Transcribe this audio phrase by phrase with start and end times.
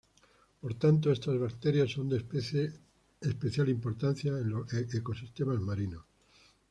[0.59, 2.17] Por tanto, estas bacterias son de
[3.23, 6.03] especial importancia en los ecosistemas marinos.